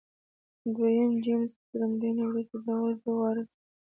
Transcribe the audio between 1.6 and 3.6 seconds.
تر مړینې وروسته د هغه زوی وارث و.